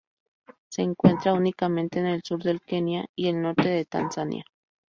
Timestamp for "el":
2.07-2.23, 3.27-3.39